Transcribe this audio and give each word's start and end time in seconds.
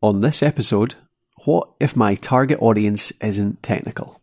On 0.00 0.20
this 0.20 0.44
episode, 0.44 0.94
what 1.44 1.70
if 1.80 1.96
my 1.96 2.14
target 2.14 2.62
audience 2.62 3.10
isn't 3.20 3.64
technical? 3.64 4.20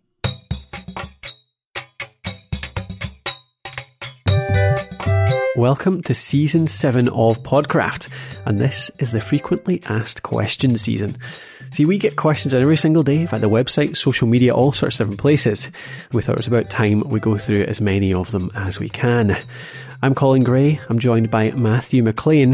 Welcome 5.58 6.02
to 6.04 6.14
season 6.14 6.68
7 6.68 7.10
of 7.10 7.44
Podcraft, 7.44 8.08
and 8.46 8.62
this 8.62 8.90
is 9.00 9.12
the 9.12 9.20
frequently 9.20 9.84
asked 9.88 10.24
questions 10.24 10.82
season. 10.82 11.18
See, 11.74 11.84
we 11.84 11.98
get 11.98 12.16
questions 12.16 12.54
every 12.54 12.78
single 12.78 13.04
day 13.04 13.26
via 13.26 13.42
the 13.42 13.50
website, 13.50 13.98
social 13.98 14.30
media, 14.30 14.56
all 14.56 14.72
sorts 14.72 15.02
of 15.02 15.08
different 15.08 15.20
places. 15.20 15.74
We 16.14 16.22
thought 16.22 16.36
it 16.36 16.40
was 16.40 16.48
about 16.48 16.70
time 16.70 17.02
we 17.02 17.20
go 17.20 17.38
through 17.38 17.64
as 17.64 17.82
many 17.82 18.14
of 18.14 18.32
them 18.32 18.50
as 18.56 18.80
we 18.80 18.88
can. 18.88 19.38
I'm 20.02 20.16
Colin 20.16 20.46
Gray, 20.46 20.80
I'm 20.88 21.00
joined 21.00 21.30
by 21.30 21.52
Matthew 21.52 22.02
McLean, 22.02 22.54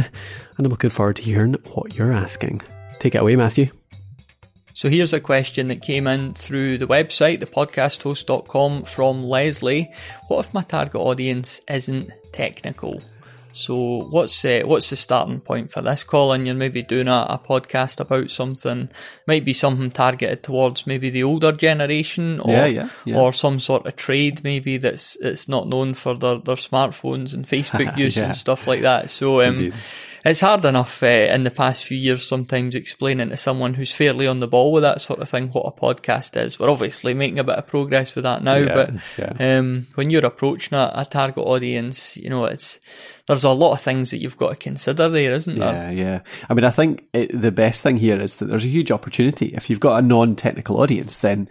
and 0.58 0.66
I'm 0.66 0.72
looking 0.72 0.90
forward 0.90 1.18
to 1.18 1.22
hearing 1.22 1.54
what 1.66 1.94
you're 1.94 2.12
asking. 2.12 2.64
Take 3.02 3.16
it 3.16 3.22
away, 3.22 3.36
Matthew. 3.36 3.72
So 4.76 4.88
here's 4.88 5.12
a 5.12 5.20
question 5.20 5.70
that 5.70 5.82
came 5.82 6.06
in 6.06 6.36
through 6.36 6.78
the 6.78 6.86
website, 6.86 7.40
thepodcasthost.com 7.40 8.84
from 8.84 9.24
Leslie. 9.24 9.92
What 10.28 10.46
if 10.46 10.54
my 10.54 10.62
target 10.62 11.02
audience 11.02 11.62
isn't 11.68 12.12
technical? 12.32 13.02
So 13.54 14.08
what's 14.12 14.46
uh, 14.46 14.62
what's 14.66 14.92
the 14.92 14.96
starting 14.96 15.40
point 15.40 15.72
for 15.72 15.82
this, 15.82 16.04
Colin? 16.04 16.46
You're 16.46 16.54
maybe 16.54 16.84
doing 16.84 17.08
a, 17.08 17.26
a, 17.28 17.40
podcast 17.40 18.00
about 18.00 18.30
something, 18.30 18.90
might 19.28 19.46
be 19.46 19.52
something 19.52 19.90
targeted 19.90 20.44
towards 20.44 20.86
maybe 20.86 21.10
the 21.10 21.24
older 21.24 21.52
generation, 21.52 22.40
or 22.40 22.52
yeah, 22.52 22.66
yeah, 22.68 22.90
yeah. 23.04 23.18
or 23.18 23.34
some 23.34 23.60
sort 23.60 23.88
of 23.88 23.96
trade 23.96 24.44
maybe 24.44 24.78
that's 24.78 25.16
it's 25.18 25.50
not 25.50 25.68
known 25.68 25.96
for 25.96 26.16
their, 26.16 26.38
their 26.38 26.56
smartphones 26.56 27.34
and 27.34 27.48
Facebook 27.48 27.98
use 28.06 28.16
and 28.16 28.36
stuff 28.36 28.68
like 28.68 28.84
that. 28.84 29.10
So 29.10 29.42
um, 29.42 29.74
it's 30.24 30.42
hard 30.42 30.64
enough 30.66 31.02
uh, 31.02 31.08
in 31.08 31.44
the 31.44 31.52
past 31.52 31.84
few 31.84 31.98
years 31.98 32.28
sometimes 32.28 32.76
explaining 32.76 33.30
to 33.30 33.38
someone 33.38 33.74
who's 33.74 33.92
fairly 33.92 34.28
on 34.28 34.40
the 34.40 34.48
ball 34.48 34.72
with 34.72 34.84
that 34.84 35.02
sort 35.02 35.20
of 35.20 35.30
thing 35.30 35.48
what 35.50 35.66
a 35.66 35.72
podcast 35.72 36.40
is. 36.40 36.60
We're 36.60 36.70
obviously 36.70 37.14
making 37.14 37.40
a 37.40 37.44
bit 37.44 37.56
of 37.56 37.68
progress 37.68 38.14
with 38.16 38.24
that 38.24 38.44
now, 38.44 38.56
Yeah, 38.56 38.74
but 38.74 38.94
yeah. 39.18 39.58
um, 39.58 39.88
when 39.96 40.10
you're 40.10 40.26
approaching 40.26 40.78
a, 40.78 40.92
a 40.94 41.06
target 41.06 41.44
audience, 41.44 42.18
you 42.18 42.30
know, 42.30 42.46
it's 42.46 42.80
there's 43.28 43.44
a 43.44 43.50
lot 43.50 43.74
of 43.74 43.82
things 43.82 44.12
that 44.12 44.20
you've 44.20 44.38
got 44.38 44.50
to 44.50 44.56
consider 44.56 45.10
there, 45.10 45.32
isn't 45.34 45.58
there? 45.58 45.74
Yeah, 45.74 45.90
yeah. 45.92 46.20
I 46.50 46.54
mean, 46.54 46.66
I 46.66 46.72
think 46.72 47.06
it, 47.14 47.40
the 47.40 47.52
best 47.52 47.82
thing 47.82 47.98
here 47.98 48.20
is 48.20 48.36
that 48.38 48.46
there's 48.46 48.66
a 48.66 48.70
huge 48.70 48.92
opportunity. 48.92 49.48
If 49.48 49.70
you've 49.70 49.80
got 49.80 49.98
a 49.98 50.06
non-technical 50.06 50.80
audience, 50.80 51.20
then 51.20 51.50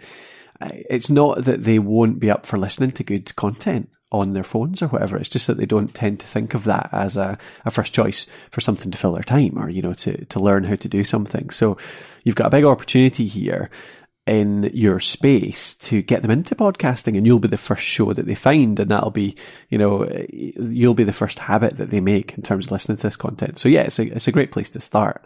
uh, 0.61 0.69
it's 0.89 1.09
not 1.09 1.43
that 1.45 1.63
they 1.63 1.79
won't 1.79 2.19
be 2.19 2.29
up 2.29 2.45
for 2.45 2.57
listening 2.57 2.91
to 2.91 3.03
good 3.03 3.35
content 3.35 3.89
on 4.11 4.33
their 4.33 4.43
phones 4.43 4.81
or 4.81 4.87
whatever. 4.87 5.17
It's 5.17 5.29
just 5.29 5.47
that 5.47 5.57
they 5.57 5.65
don't 5.65 5.93
tend 5.93 6.19
to 6.19 6.27
think 6.27 6.53
of 6.53 6.65
that 6.65 6.89
as 6.91 7.15
a, 7.15 7.37
a 7.65 7.71
first 7.71 7.93
choice 7.93 8.25
for 8.49 8.59
something 8.59 8.91
to 8.91 8.97
fill 8.97 9.13
their 9.13 9.23
time 9.23 9.57
or, 9.57 9.69
you 9.69 9.81
know, 9.81 9.93
to, 9.93 10.25
to 10.25 10.39
learn 10.39 10.65
how 10.65 10.75
to 10.75 10.87
do 10.89 11.03
something. 11.03 11.49
So 11.49 11.77
you've 12.23 12.35
got 12.35 12.47
a 12.47 12.51
big 12.51 12.65
opportunity 12.65 13.25
here 13.25 13.69
in 14.27 14.69
your 14.73 14.99
space 14.99 15.75
to 15.75 16.01
get 16.01 16.21
them 16.21 16.31
into 16.31 16.55
podcasting 16.55 17.17
and 17.17 17.25
you'll 17.25 17.39
be 17.39 17.47
the 17.47 17.57
first 17.57 17.83
show 17.83 18.13
that 18.13 18.25
they 18.25 18.35
find 18.35 18.79
and 18.79 18.91
that'll 18.91 19.11
be, 19.11 19.35
you 19.69 19.77
know, 19.77 20.07
you'll 20.29 20.93
be 20.93 21.03
the 21.05 21.13
first 21.13 21.39
habit 21.39 21.77
that 21.77 21.89
they 21.89 22.01
make 22.01 22.33
in 22.33 22.43
terms 22.43 22.67
of 22.67 22.71
listening 22.73 22.97
to 22.97 23.03
this 23.03 23.15
content. 23.15 23.57
So 23.57 23.69
yeah, 23.69 23.81
it's 23.81 23.97
a, 23.97 24.13
it's 24.13 24.27
a 24.27 24.31
great 24.31 24.51
place 24.51 24.69
to 24.71 24.81
start. 24.81 25.23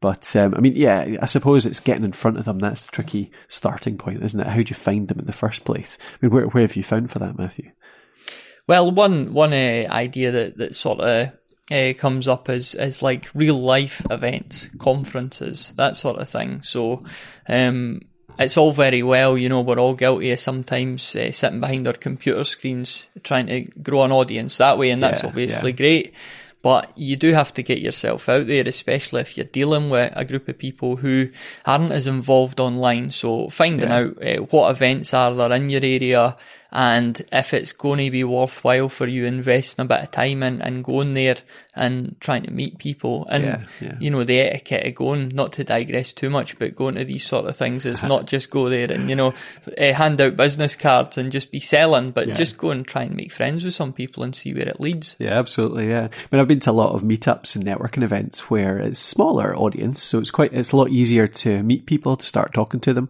But 0.00 0.36
um, 0.36 0.54
I 0.54 0.60
mean, 0.60 0.76
yeah, 0.76 1.16
I 1.20 1.26
suppose 1.26 1.66
it's 1.66 1.80
getting 1.80 2.04
in 2.04 2.12
front 2.12 2.38
of 2.38 2.44
them. 2.44 2.60
That's 2.60 2.84
the 2.84 2.92
tricky 2.92 3.32
starting 3.48 3.98
point, 3.98 4.22
isn't 4.22 4.38
it? 4.38 4.46
How 4.46 4.62
do 4.62 4.68
you 4.68 4.76
find 4.76 5.08
them 5.08 5.18
in 5.18 5.26
the 5.26 5.32
first 5.32 5.64
place? 5.64 5.98
I 6.00 6.16
mean, 6.20 6.32
where, 6.32 6.46
where 6.46 6.60
have 6.60 6.76
you 6.76 6.84
found 6.84 7.10
for 7.10 7.18
that, 7.18 7.36
Matthew? 7.36 7.72
Well, 8.68 8.90
one 8.92 9.32
one 9.32 9.52
uh, 9.52 9.86
idea 9.90 10.30
that 10.30 10.58
that 10.58 10.76
sort 10.76 11.00
of 11.00 11.30
uh, 11.72 11.92
comes 11.98 12.28
up 12.28 12.48
is 12.48 12.74
is 12.76 13.02
like 13.02 13.28
real 13.34 13.60
life 13.60 14.02
events, 14.10 14.68
conferences, 14.78 15.72
that 15.76 15.96
sort 15.96 16.18
of 16.18 16.28
thing. 16.28 16.62
So. 16.62 17.02
Um, 17.48 18.02
it's 18.40 18.56
all 18.56 18.70
very 18.70 19.02
well, 19.02 19.36
you 19.36 19.48
know, 19.48 19.62
we're 19.62 19.80
all 19.80 19.94
guilty 19.94 20.30
of 20.30 20.38
sometimes 20.38 21.16
uh, 21.16 21.32
sitting 21.32 21.58
behind 21.58 21.88
our 21.88 21.94
computer 21.94 22.44
screens 22.44 23.08
trying 23.24 23.48
to 23.48 23.62
grow 23.82 24.04
an 24.04 24.12
audience 24.12 24.56
that 24.58 24.78
way, 24.78 24.90
and 24.90 25.02
that's 25.02 25.24
Yeah, 25.24 25.28
obviously 25.28 25.70
yeah. 25.72 25.76
great. 25.76 26.14
But 26.62 26.96
you 26.96 27.16
do 27.16 27.32
have 27.32 27.52
to 27.54 27.64
get 27.64 27.80
yourself 27.80 28.28
out 28.28 28.46
there, 28.46 28.62
especially 28.68 29.22
if 29.22 29.36
you're 29.36 29.46
dealing 29.46 29.90
with 29.90 30.12
a 30.14 30.24
group 30.24 30.46
of 30.46 30.56
people 30.56 30.96
who 30.96 31.30
aren't 31.66 31.90
as 31.90 32.06
involved 32.06 32.60
online. 32.60 33.10
So 33.10 33.48
finding 33.48 33.88
Yeah. 33.88 33.96
out 33.96 34.22
uh, 34.22 34.36
what 34.42 34.70
events 34.70 35.12
are 35.14 35.34
there 35.34 35.52
in 35.52 35.68
your 35.70 35.82
area 35.82 36.36
and 36.70 37.24
if 37.32 37.54
it's 37.54 37.72
going 37.72 38.04
to 38.04 38.10
be 38.10 38.22
worthwhile 38.24 38.88
for 38.90 39.06
you 39.06 39.24
investing 39.24 39.84
a 39.84 39.88
bit 39.88 40.02
of 40.02 40.10
time 40.10 40.42
in 40.42 40.60
and 40.60 40.84
going 40.84 41.14
there 41.14 41.36
and 41.74 42.14
trying 42.20 42.42
to 42.42 42.50
meet 42.52 42.78
people 42.78 43.26
and 43.30 43.44
Yeah, 43.44 43.62
yeah. 43.80 43.96
you 44.00 44.10
know 44.10 44.22
the 44.24 44.40
etiquette 44.40 44.86
of 44.86 44.94
going 44.94 45.28
not 45.30 45.52
to 45.52 45.64
digress 45.64 46.12
too 46.12 46.28
much 46.28 46.58
but 46.58 46.76
going 46.76 46.96
to 46.96 47.04
these 47.04 47.24
sort 47.24 47.46
of 47.46 47.56
things 47.56 47.86
is 47.86 48.02
not 48.02 48.26
just 48.34 48.50
go 48.50 48.68
there 48.68 48.90
and 48.92 49.08
you 49.08 49.16
know 49.16 49.32
uh, 49.78 49.92
hand 49.94 50.20
out 50.20 50.36
business 50.36 50.76
cards 50.76 51.16
and 51.16 51.32
just 51.32 51.50
be 51.50 51.60
selling 51.60 52.10
but 52.10 52.28
Yeah. 52.28 52.34
just 52.34 52.58
go 52.58 52.70
and 52.70 52.86
try 52.86 53.04
and 53.04 53.16
make 53.16 53.32
friends 53.32 53.64
with 53.64 53.74
some 53.74 53.92
people 53.94 54.22
and 54.22 54.36
see 54.36 54.52
where 54.52 54.68
it 54.68 54.78
leads 54.80 55.16
Yeah, 55.18 55.38
absolutely. 55.38 55.88
Yeah, 55.88 56.08
I 56.12 56.26
mean, 56.30 56.40
I've 56.40 56.48
been 56.48 56.60
to 56.60 56.70
a 56.70 56.72
lot 56.72 56.94
of 56.94 57.02
meetups 57.02 57.56
and 57.56 57.64
networking 57.64 58.02
events 58.02 58.50
where 58.50 58.78
it's 58.78 58.98
smaller 58.98 59.56
audience, 59.56 60.02
so 60.02 60.18
it's 60.18 60.30
quite 60.30 60.52
it's 60.52 60.72
a 60.72 60.76
lot 60.76 60.90
easier 60.90 61.26
to 61.26 61.62
meet 61.62 61.86
people 61.86 62.16
to 62.16 62.26
start 62.26 62.52
talking 62.52 62.80
to 62.80 62.92
them, 62.92 63.08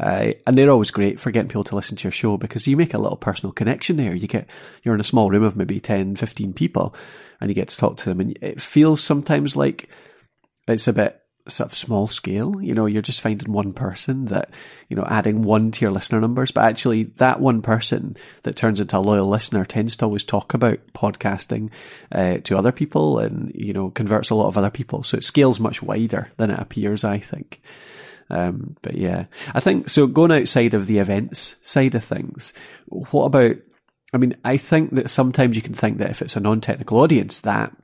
uh, 0.00 0.32
and 0.46 0.56
they're 0.56 0.70
always 0.70 0.90
great 0.90 1.20
for 1.20 1.30
getting 1.30 1.48
people 1.48 1.64
to 1.64 1.76
listen 1.76 1.96
to 1.96 2.04
your 2.04 2.12
show 2.12 2.36
because 2.36 2.66
you 2.66 2.76
make 2.76 2.93
a 2.94 2.98
little 2.98 3.16
personal 3.16 3.52
connection 3.52 3.96
there. 3.96 4.14
You 4.14 4.26
get 4.26 4.48
you're 4.82 4.94
in 4.94 5.00
a 5.00 5.04
small 5.04 5.30
room 5.30 5.42
of 5.42 5.56
maybe 5.56 5.80
10, 5.80 6.16
15 6.16 6.52
people, 6.52 6.94
and 7.40 7.50
you 7.50 7.54
get 7.54 7.68
to 7.68 7.76
talk 7.76 7.96
to 7.98 8.04
them, 8.06 8.20
and 8.20 8.38
it 8.40 8.60
feels 8.60 9.02
sometimes 9.02 9.56
like 9.56 9.88
it's 10.66 10.88
a 10.88 10.92
bit 10.92 11.20
sort 11.48 11.70
of 11.70 11.76
small 11.76 12.08
scale. 12.08 12.60
You 12.62 12.74
know, 12.74 12.86
you're 12.86 13.02
just 13.02 13.20
finding 13.20 13.52
one 13.52 13.72
person 13.72 14.26
that, 14.26 14.50
you 14.88 14.96
know, 14.96 15.04
adding 15.08 15.42
one 15.42 15.70
to 15.72 15.84
your 15.84 15.92
listener 15.92 16.20
numbers, 16.20 16.50
but 16.50 16.64
actually 16.64 17.04
that 17.18 17.40
one 17.40 17.60
person 17.60 18.16
that 18.44 18.56
turns 18.56 18.80
into 18.80 18.96
a 18.96 19.00
loyal 19.00 19.26
listener 19.26 19.64
tends 19.64 19.96
to 19.96 20.06
always 20.06 20.24
talk 20.24 20.54
about 20.54 20.78
podcasting 20.94 21.70
uh, 22.12 22.38
to 22.44 22.56
other 22.56 22.72
people 22.72 23.18
and, 23.18 23.52
you 23.54 23.72
know, 23.72 23.90
converts 23.90 24.30
a 24.30 24.34
lot 24.34 24.46
of 24.46 24.56
other 24.56 24.70
people. 24.70 25.02
So 25.02 25.18
it 25.18 25.24
scales 25.24 25.60
much 25.60 25.82
wider 25.82 26.30
than 26.36 26.50
it 26.50 26.58
appears, 26.58 27.04
I 27.04 27.18
think. 27.18 27.60
Um, 28.30 28.76
but 28.82 28.94
yeah, 28.96 29.26
I 29.54 29.60
think 29.60 29.88
so. 29.88 30.06
Going 30.06 30.32
outside 30.32 30.74
of 30.74 30.86
the 30.86 30.98
events 30.98 31.56
side 31.62 31.94
of 31.94 32.04
things, 32.04 32.52
what 32.86 33.24
about? 33.24 33.56
I 34.12 34.16
mean, 34.16 34.36
I 34.44 34.56
think 34.56 34.94
that 34.94 35.10
sometimes 35.10 35.56
you 35.56 35.62
can 35.62 35.74
think 35.74 35.98
that 35.98 36.10
if 36.10 36.22
it's 36.22 36.36
a 36.36 36.40
non-technical 36.40 37.00
audience, 37.00 37.40
that 37.40 37.76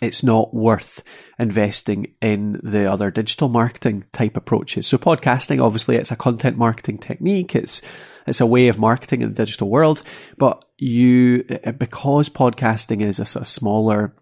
it's 0.00 0.22
not 0.22 0.52
worth 0.52 1.02
investing 1.38 2.14
in 2.20 2.60
the 2.62 2.90
other 2.90 3.10
digital 3.10 3.48
marketing 3.48 4.04
type 4.12 4.36
approaches. 4.36 4.86
So 4.86 4.98
podcasting, 4.98 5.62
obviously, 5.62 5.96
it's 5.96 6.10
a 6.10 6.16
content 6.16 6.58
marketing 6.58 6.98
technique. 6.98 7.54
It's 7.54 7.82
it's 8.26 8.40
a 8.40 8.46
way 8.46 8.68
of 8.68 8.78
marketing 8.78 9.22
in 9.22 9.30
the 9.30 9.44
digital 9.44 9.68
world, 9.68 10.02
but 10.38 10.64
you 10.78 11.44
because 11.78 12.28
podcasting 12.28 13.00
is 13.00 13.18
a 13.18 13.40
of 13.40 13.46
smaller 13.46 14.14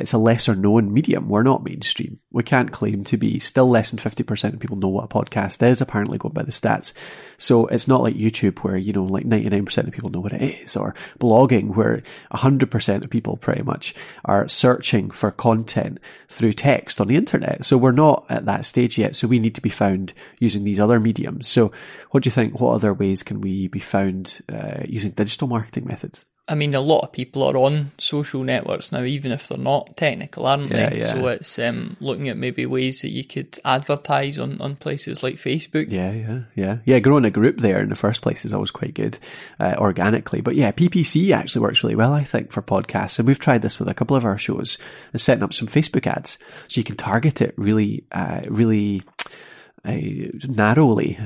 it's 0.00 0.12
a 0.12 0.18
lesser 0.18 0.54
known 0.54 0.92
medium. 0.92 1.28
We're 1.28 1.42
not 1.42 1.62
mainstream. 1.62 2.18
We 2.32 2.42
can't 2.42 2.72
claim 2.72 3.04
to 3.04 3.16
be 3.16 3.38
still 3.38 3.68
less 3.68 3.90
than 3.90 3.98
50% 3.98 4.54
of 4.54 4.60
people 4.60 4.76
know 4.76 4.88
what 4.88 5.04
a 5.04 5.08
podcast 5.08 5.66
is, 5.66 5.80
apparently 5.80 6.18
going 6.18 6.34
by 6.34 6.42
the 6.42 6.50
stats. 6.50 6.92
So 7.38 7.66
it's 7.66 7.88
not 7.88 8.02
like 8.02 8.14
YouTube 8.14 8.58
where, 8.60 8.76
you 8.76 8.92
know, 8.92 9.04
like 9.04 9.24
99% 9.24 9.86
of 9.86 9.92
people 9.92 10.10
know 10.10 10.20
what 10.20 10.32
it 10.32 10.42
is 10.42 10.76
or 10.76 10.94
blogging 11.18 11.74
where 11.74 12.02
100% 12.32 13.04
of 13.04 13.10
people 13.10 13.36
pretty 13.36 13.62
much 13.62 13.94
are 14.24 14.48
searching 14.48 15.10
for 15.10 15.30
content 15.30 15.98
through 16.28 16.52
text 16.54 17.00
on 17.00 17.08
the 17.08 17.16
internet. 17.16 17.64
So 17.64 17.76
we're 17.76 17.92
not 17.92 18.26
at 18.28 18.46
that 18.46 18.64
stage 18.64 18.98
yet. 18.98 19.16
So 19.16 19.28
we 19.28 19.38
need 19.38 19.54
to 19.54 19.62
be 19.62 19.68
found 19.68 20.12
using 20.38 20.64
these 20.64 20.80
other 20.80 20.98
mediums. 20.98 21.48
So 21.48 21.72
what 22.10 22.22
do 22.22 22.28
you 22.28 22.32
think? 22.32 22.60
What 22.60 22.74
other 22.74 22.94
ways 22.94 23.22
can 23.22 23.40
we 23.40 23.68
be 23.68 23.80
found 23.80 24.40
uh, 24.52 24.82
using 24.86 25.10
digital 25.12 25.48
marketing 25.48 25.86
methods? 25.86 26.24
I 26.50 26.56
mean, 26.56 26.74
a 26.74 26.80
lot 26.80 27.02
of 27.02 27.12
people 27.12 27.44
are 27.44 27.56
on 27.56 27.92
social 27.98 28.42
networks 28.42 28.90
now, 28.90 29.04
even 29.04 29.30
if 29.30 29.46
they're 29.46 29.56
not 29.56 29.96
technical, 29.96 30.46
aren't 30.46 30.72
Yeah, 30.72 30.90
they? 30.90 30.98
yeah. 30.98 31.12
So 31.12 31.28
it's 31.28 31.58
um, 31.60 31.96
looking 32.00 32.28
at 32.28 32.36
maybe 32.36 32.66
ways 32.66 33.02
that 33.02 33.10
you 33.10 33.22
could 33.22 33.56
advertise 33.64 34.40
on, 34.40 34.60
on 34.60 34.74
places 34.74 35.22
like 35.22 35.36
Facebook. 35.36 35.86
Yeah, 35.90 36.10
yeah, 36.10 36.40
yeah, 36.56 36.78
yeah. 36.84 36.98
Growing 36.98 37.24
a 37.24 37.30
group 37.30 37.58
there 37.58 37.80
in 37.80 37.88
the 37.88 37.94
first 37.94 38.20
place 38.20 38.44
is 38.44 38.52
always 38.52 38.72
quite 38.72 38.94
good, 38.94 39.16
uh, 39.60 39.76
organically. 39.78 40.40
But 40.40 40.56
yeah, 40.56 40.72
PPC 40.72 41.30
actually 41.32 41.62
works 41.62 41.84
really 41.84 41.94
well, 41.94 42.12
I 42.12 42.24
think, 42.24 42.50
for 42.50 42.62
podcasts. 42.62 43.20
And 43.20 43.28
we've 43.28 43.38
tried 43.38 43.62
this 43.62 43.78
with 43.78 43.88
a 43.88 43.94
couple 43.94 44.16
of 44.16 44.24
our 44.24 44.36
shows, 44.36 44.76
and 45.12 45.20
setting 45.20 45.44
up 45.44 45.54
some 45.54 45.68
Facebook 45.68 46.08
ads 46.08 46.36
so 46.66 46.80
you 46.80 46.84
can 46.84 46.96
target 46.96 47.40
it 47.40 47.54
really, 47.56 48.02
uh, 48.10 48.40
really. 48.48 49.02
Uh, 49.82 49.96
narrowly, 50.46 51.18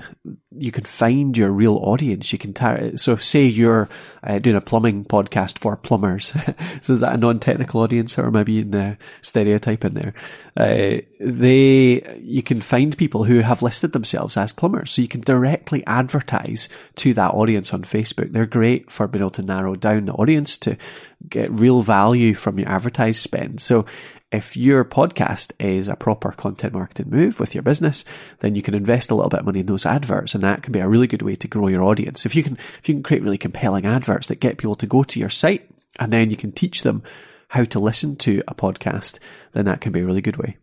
you 0.57 0.71
can 0.71 0.85
find 0.85 1.37
your 1.37 1.51
real 1.51 1.77
audience. 1.79 2.33
You 2.33 2.39
can 2.39 2.53
tar- 2.53 2.97
so 2.97 3.17
say 3.17 3.45
you're 3.45 3.89
uh, 4.23 4.39
doing 4.39 4.55
a 4.55 4.61
plumbing 4.61 5.05
podcast 5.05 5.59
for 5.59 5.77
plumbers. 5.77 6.27
so 6.81 6.93
is 6.93 7.01
that 7.01 7.15
a 7.15 7.17
non-technical 7.17 7.81
audience, 7.81 8.17
or 8.17 8.31
maybe 8.31 8.61
in 8.61 8.71
the 8.71 8.97
stereotype 9.23 9.85
in 9.85 9.95
there? 9.95 10.15
Uh, 10.57 11.03
they 11.19 12.19
you 12.23 12.45
can 12.45 12.61
find 12.61 12.97
people 12.97 13.25
who 13.25 13.41
have 13.41 13.61
listed 13.61 13.93
themselves 13.93 14.37
as 14.37 14.53
plumbers, 14.53 14.93
so 14.93 15.03
you 15.03 15.09
can 15.09 15.23
directly 15.23 15.85
advertise 15.89 16.69
to 16.95 17.13
that 17.15 17.35
audience 17.35 17.75
on 17.75 17.83
Facebook. 17.83 18.31
They're 18.31 18.47
great 18.47 18.89
for 18.89 19.09
being 19.09 19.23
able 19.23 19.31
to 19.31 19.43
narrow 19.43 19.75
down 19.75 20.05
the 20.05 20.13
audience 20.13 20.57
to 20.59 20.77
get 21.29 21.51
real 21.51 21.83
value 21.83 22.35
from 22.35 22.61
your 22.61 22.69
advertised 22.69 23.21
spend. 23.21 23.61
So 23.61 23.85
if 24.35 24.57
your 24.57 24.85
podcast 24.85 25.53
is 25.61 25.89
a 25.89 25.95
proper 25.95 26.33
content 26.33 26.73
marketing 26.73 27.09
move 27.09 27.39
with 27.39 27.55
your 27.55 27.63
business, 27.63 28.05
then 28.41 28.57
you 28.57 28.63
can 28.63 28.75
invest 28.75 29.11
a 29.11 29.15
little 29.15 29.31
bit 29.31 29.41
of 29.41 29.47
money 29.47 29.61
in 29.61 29.67
those 29.67 29.87
adverts 29.87 30.35
and 30.35 30.43
that 30.43 30.63
can 30.63 30.73
be 30.73 30.81
a 30.81 30.89
really 30.89 31.07
good 31.07 31.23
way 31.23 31.37
to 31.37 31.47
grow 31.47 31.69
your 31.69 31.85
audience. 31.85 32.27
If 32.27 32.35
you 32.35 32.43
can, 32.43 32.57
if 32.57 32.89
you 32.89 32.97
can 32.97 33.05
create 33.05 33.23
really 33.23 33.39
compelling 33.39 33.87
adverts 33.87 34.27
that 34.27 34.41
get 34.41 34.59
people 34.59 34.75
to 34.75 34.87
go 34.89 35.05
to 35.05 35.21
your 35.21 35.31
site 35.31 35.71
and 36.01 36.13
then 36.13 36.31
you 36.31 36.37
can 36.37 36.51
teach 36.51 36.83
them 36.83 37.03
how 37.49 37.63
to 37.63 37.79
listen 37.79 38.17
to 38.17 38.43
a 38.49 38.55
podcast, 38.55 39.21
then 39.53 39.67
that 39.67 39.81
can 39.81 39.93
be 39.93 40.01
a 40.01 40.05
really 40.05 40.21
good 40.21 40.37
way. 40.37 40.57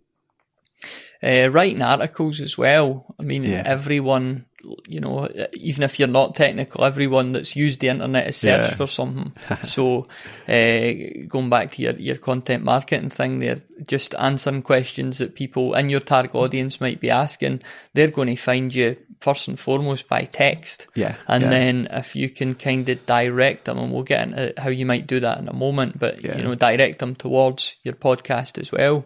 Uh, 1.24 1.50
writing 1.52 1.82
articles 1.84 2.42
as 2.42 2.58
well. 2.58 3.06
I 3.20 3.24
mean, 3.24 3.44
Yeah. 3.44 3.62
everyone, 3.66 4.46
you 4.88 5.00
know, 5.00 5.28
even 5.54 5.84
if 5.84 6.00
you're 6.00 6.08
not 6.08 6.34
technical, 6.36 6.84
everyone 6.84 7.32
that's 7.34 7.56
used 7.56 7.80
the 7.80 7.90
internet 7.90 8.26
has 8.26 8.38
searched 8.38 8.72
Yeah. 8.72 8.76
for 8.76 8.88
something. 8.88 9.32
so, 9.64 10.08
uh, 10.48 10.92
going 11.28 11.50
back 11.50 11.72
to 11.72 11.82
your, 11.84 11.94
your 11.94 12.18
content 12.18 12.64
marketing 12.64 13.10
thing 13.10 13.40
there, 13.40 13.58
just 13.88 14.16
answering 14.20 14.62
questions 14.64 15.20
that 15.20 15.36
people 15.36 15.74
in 15.76 15.90
your 15.90 16.00
target 16.00 16.34
audience 16.36 16.82
might 16.82 17.00
be 17.00 17.10
asking, 17.12 17.62
they're 17.94 18.08
going 18.12 18.30
to 18.30 18.36
find 18.36 18.74
you 18.74 18.98
first 19.20 19.48
and 19.48 19.60
foremost 19.60 20.08
by 20.10 20.24
text. 20.24 20.88
Yeah, 20.96 21.16
And 21.28 21.44
yeah. 21.44 21.50
then 21.50 21.88
if 21.92 22.16
you 22.16 22.30
can 22.32 22.56
kind 22.56 22.90
of 22.90 23.06
direct 23.06 23.66
them, 23.66 23.78
and 23.78 23.94
we'll 23.94 24.02
get 24.04 24.28
into 24.28 24.54
how 24.58 24.70
you 24.70 24.86
might 24.88 25.06
do 25.06 25.20
that 25.20 25.38
in 25.38 25.48
a 25.48 25.54
moment, 25.54 26.00
but, 26.00 26.24
you 26.24 26.42
know, 26.44 26.56
direct 26.56 26.98
them 27.00 27.14
towards 27.14 27.76
your 27.84 27.94
podcast 27.94 28.58
as 28.60 28.72
well. 28.72 29.06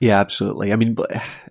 Yeah, 0.00 0.18
absolutely. 0.18 0.72
I 0.72 0.76
mean, 0.76 0.96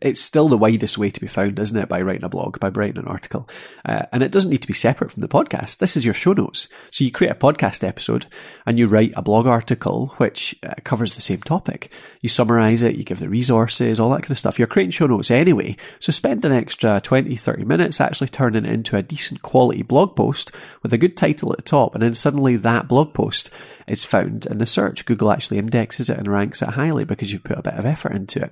it's 0.01 0.19
still 0.19 0.49
the 0.49 0.57
widest 0.57 0.97
way 0.97 1.11
to 1.11 1.21
be 1.21 1.27
found, 1.27 1.59
isn't 1.59 1.77
it? 1.77 1.87
By 1.87 2.01
writing 2.01 2.23
a 2.23 2.29
blog, 2.29 2.59
by 2.59 2.69
writing 2.69 2.97
an 2.97 3.07
article. 3.07 3.47
Uh, 3.85 4.07
and 4.11 4.23
it 4.23 4.31
doesn't 4.31 4.49
need 4.49 4.63
to 4.63 4.67
be 4.67 4.73
separate 4.73 5.11
from 5.11 5.21
the 5.21 5.27
podcast. 5.27 5.77
This 5.77 5.95
is 5.95 6.03
your 6.03 6.15
show 6.15 6.33
notes. 6.33 6.67
So 6.89 7.03
you 7.03 7.11
create 7.11 7.29
a 7.31 7.35
podcast 7.35 7.87
episode 7.87 8.25
and 8.65 8.79
you 8.79 8.87
write 8.87 9.13
a 9.15 9.21
blog 9.21 9.45
article 9.45 10.15
which 10.17 10.55
uh, 10.63 10.73
covers 10.83 11.13
the 11.13 11.21
same 11.21 11.41
topic. 11.41 11.91
You 12.23 12.29
summarize 12.29 12.81
it, 12.81 12.95
you 12.95 13.03
give 13.03 13.19
the 13.19 13.29
resources, 13.29 13.99
all 13.99 14.09
that 14.09 14.23
kind 14.23 14.31
of 14.31 14.39
stuff. 14.39 14.57
You're 14.57 14.67
creating 14.67 14.91
show 14.91 15.05
notes 15.05 15.29
anyway. 15.29 15.77
So 15.99 16.11
spend 16.11 16.43
an 16.43 16.51
extra 16.51 16.99
20, 17.01 17.35
30 17.35 17.65
minutes 17.65 18.01
actually 18.01 18.29
turning 18.29 18.65
it 18.65 18.73
into 18.73 18.97
a 18.97 19.03
decent 19.03 19.43
quality 19.43 19.83
blog 19.83 20.15
post 20.15 20.51
with 20.81 20.91
a 20.91 20.97
good 20.97 21.15
title 21.15 21.51
at 21.51 21.57
the 21.57 21.63
top. 21.63 21.93
And 21.93 22.01
then 22.01 22.15
suddenly 22.15 22.55
that 22.55 22.87
blog 22.87 23.13
post 23.13 23.51
is 23.89 24.03
found 24.03 24.45
in 24.45 24.59
the 24.59 24.65
search. 24.65 25.05
Google 25.05 25.31
actually 25.31 25.57
indexes 25.57 26.09
it 26.09 26.17
and 26.17 26.27
ranks 26.27 26.61
it 26.61 26.69
highly 26.69 27.03
because 27.03 27.31
you've 27.31 27.43
put 27.43 27.57
a 27.57 27.63
bit 27.63 27.73
of 27.73 27.85
effort 27.85 28.13
into 28.13 28.38
it. 28.43 28.51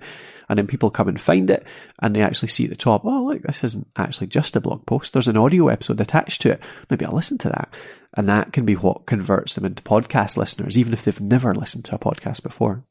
And 0.50 0.57
then 0.57 0.68
people 0.68 0.89
come 0.89 1.10
and 1.10 1.19
find 1.19 1.50
it 1.50 1.66
and 2.00 2.16
they 2.16 2.22
actually 2.22 2.48
see 2.48 2.63
at 2.63 2.69
the 2.69 2.75
top, 2.78 3.04
oh, 3.04 3.25
look, 3.25 3.42
this 3.42 3.63
isn't 3.66 3.88
actually 3.98 4.28
just 4.28 4.56
a 4.56 4.62
blog 4.62 4.86
post. 4.86 5.12
There's 5.12 5.28
an 5.28 5.36
audio 5.36 5.68
episode 5.68 6.00
attached 6.00 6.42
to 6.44 6.51
it. 6.51 6.62
Maybe 6.89 7.04
I'll 7.06 7.13
listen 7.16 7.38
to 7.39 7.50
that. 7.50 7.69
And 8.16 8.30
that 8.30 8.54
can 8.54 8.66
be 8.66 8.75
what 8.75 9.06
converts 9.06 9.56
them 9.56 9.66
into 9.66 9.84
podcast 9.84 10.38
listeners, 10.38 10.78
even 10.78 10.94
if 10.94 11.04
they've 11.04 11.19
never 11.19 11.54
listened 11.54 11.84
to 11.86 11.95
a 11.95 12.00
podcast 12.00 12.44
before. 12.44 12.86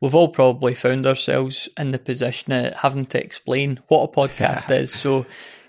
we've 0.00 0.14
all 0.14 0.28
probably 0.28 0.74
found 0.74 1.04
ourselves 1.06 1.68
in 1.76 1.90
the 1.90 1.98
position 1.98 2.52
of 2.52 2.74
having 2.76 3.04
to 3.06 3.22
explain 3.22 3.78
what 3.88 4.04
a 4.04 4.08
podcast 4.28 4.70
is. 4.70 4.92
So 4.92 5.18
y- 5.20 5.26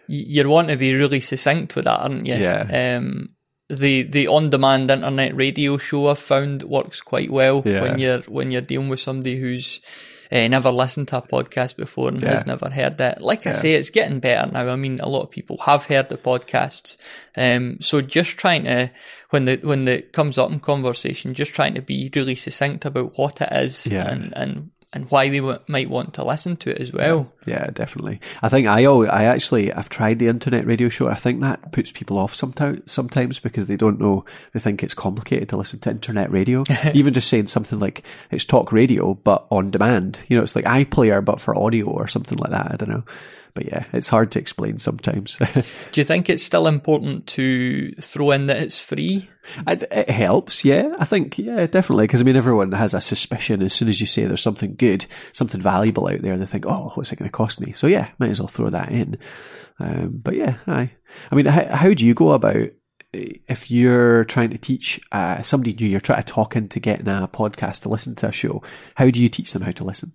you 0.07 0.47
want 0.49 0.69
to 0.69 0.77
be 0.77 0.93
really 0.93 1.19
succinct 1.19 1.75
with 1.75 1.85
that, 1.85 1.99
aren't 1.99 2.25
you? 2.25 2.35
Yeah. 2.35 2.97
Um, 2.97 3.35
the 3.69 4.03
the 4.03 4.27
on 4.27 4.49
demand 4.49 4.89
internet 4.89 5.35
radio 5.35 5.77
show 5.77 6.09
I've 6.09 6.19
found 6.19 6.63
works 6.63 7.01
quite 7.01 7.29
well 7.29 7.61
Yeah. 7.65 7.81
when 7.81 7.99
you're 7.99 8.21
when 8.21 8.51
you're 8.51 8.61
dealing 8.61 8.89
with 8.89 8.99
somebody 8.99 9.37
who's 9.37 9.79
uh, 10.31 10.47
never 10.47 10.69
listened 10.71 11.07
to 11.07 11.17
a 11.17 11.21
podcast 11.23 11.75
before 11.75 12.09
and 12.09 12.21
has 12.21 12.45
never 12.45 12.69
heard 12.69 12.99
that. 12.99 13.19
Like 13.19 13.47
I 13.47 13.51
say, 13.53 13.73
it's 13.73 13.89
getting 13.89 14.19
better 14.19 14.51
now. 14.51 14.69
I 14.69 14.75
mean, 14.75 14.99
a 14.99 15.09
lot 15.09 15.23
of 15.23 15.31
people 15.31 15.57
have 15.65 15.85
heard 15.85 16.09
the 16.09 16.17
podcasts. 16.17 16.97
Um, 17.35 17.77
so 17.81 17.99
just 18.01 18.37
trying 18.37 18.65
to 18.65 18.91
when 19.31 19.45
the 19.45 19.55
when 19.57 19.85
the 19.85 20.01
comes 20.03 20.37
up 20.37 20.51
in 20.51 20.59
conversation, 20.59 21.33
just 21.33 21.53
trying 21.53 21.73
to 21.73 21.81
be 21.81 22.11
really 22.15 22.35
succinct 22.35 22.85
about 22.85 23.17
what 23.17 23.41
it 23.41 23.51
is 23.51 23.87
Yeah. 23.87 24.07
and 24.07 24.31
and 24.35 24.69
and 24.93 25.09
why 25.11 25.29
they 25.29 25.39
w- 25.39 25.59
might 25.67 25.89
want 25.89 26.13
to 26.15 26.23
listen 26.23 26.57
to 26.57 26.69
it 26.71 26.79
as 26.79 26.91
well. 26.93 27.31
Yeah, 27.49 27.71
definitely. 27.71 28.21
I 28.43 28.49
think 28.49 28.67
I 28.67 28.85
always, 28.85 29.09
I 29.09 29.23
actually, 29.23 29.73
I've 29.73 29.89
tried 29.89 30.19
the 30.19 30.27
internet 30.27 30.67
radio 30.67 30.87
show. 30.87 31.07
I 31.07 31.15
think 31.15 31.41
that 31.41 31.71
puts 31.71 31.91
people 31.91 32.19
off 32.19 32.35
sometimes, 32.35 32.91
sometimes 32.91 33.39
because 33.39 33.65
they 33.65 33.75
don't 33.75 33.99
know, 33.99 34.23
they 34.53 34.59
think 34.59 34.83
it's 34.83 34.93
complicated 34.93 35.49
to 35.49 35.57
listen 35.57 35.79
to 35.79 35.89
internet 35.89 36.31
radio. 36.31 36.63
Even 36.93 37.13
just 37.13 37.27
saying 37.27 37.47
something 37.47 37.79
like 37.79 38.03
it's 38.29 38.45
talk 38.45 38.71
radio, 38.71 39.15
but 39.15 39.47
on 39.49 39.71
demand. 39.71 40.19
You 40.27 40.37
know, 40.37 40.43
it's 40.43 40.55
like 40.55 40.65
iPlayer, 40.65 41.25
but 41.25 41.41
for 41.41 41.57
audio 41.57 41.87
or 41.87 42.07
something 42.07 42.37
like 42.37 42.51
that. 42.51 42.71
I 42.71 42.75
don't 42.75 42.89
know. 42.89 43.03
But 43.53 43.65
yeah, 43.65 43.85
it's 43.93 44.09
hard 44.09 44.31
to 44.31 44.39
explain 44.39 44.77
sometimes. 44.77 45.37
Do 45.91 45.99
you 45.99 46.03
think 46.03 46.29
it's 46.29 46.43
still 46.43 46.67
important 46.67 47.27
to 47.27 47.91
throw 47.93 48.31
in 48.31 48.45
that 48.45 48.57
it's 48.57 48.79
free? 48.79 49.27
It, 49.67 49.83
it 49.91 50.09
helps, 50.09 50.63
yeah. 50.63 50.95
I 50.99 51.05
think, 51.05 51.37
yeah, 51.37 51.65
definitely. 51.65 52.05
Because 52.05 52.21
I 52.21 52.23
mean, 52.23 52.35
everyone 52.35 52.71
has 52.73 52.93
a 52.93 53.01
suspicion 53.01 53.61
as 53.61 53.73
soon 53.73 53.89
as 53.89 53.99
you 53.99 54.07
say 54.07 54.25
there's 54.25 54.41
something 54.41 54.75
good, 54.75 55.05
something 55.33 55.59
valuable 55.59 56.07
out 56.07 56.21
there, 56.21 56.37
they 56.37 56.45
think, 56.45 56.65
oh, 56.67 56.91
what's 56.93 57.11
it 57.11 57.17
going 57.17 57.29
to 57.29 57.35
cost 57.39 57.61
me? 57.61 57.71
So 57.71 57.87
yeah, 57.87 58.09
might 58.19 58.31
as 58.31 58.39
well 58.41 58.49
throw 58.49 58.69
that 58.69 58.91
in. 58.91 59.17
Um, 59.79 60.19
but 60.21 60.35
yeah, 60.35 60.55
aye. 60.67 60.91
I 61.31 61.35
mean, 61.35 61.45
how, 61.45 61.65
how 61.73 61.93
do 61.93 62.05
you 62.05 62.13
go 62.13 62.33
about 62.33 62.67
eh, 63.13 63.33
if 63.47 63.71
you're 63.71 64.25
trying 64.25 64.49
to 64.49 64.57
teach 64.57 64.99
uh, 65.13 65.41
somebody 65.41 65.73
new, 65.73 65.87
you're 65.87 66.01
trying 66.01 66.21
to 66.21 66.33
talk 66.33 66.57
into 66.57 66.81
getting 66.81 67.07
a 67.07 67.29
podcast 67.31 67.83
to 67.83 67.89
listen 67.89 68.13
to 68.15 68.27
a 68.27 68.33
show? 68.33 68.61
How 68.95 69.09
do 69.09 69.21
you 69.21 69.29
teach 69.29 69.53
them 69.53 69.61
how 69.61 69.71
to 69.71 69.85
listen? 69.85 70.11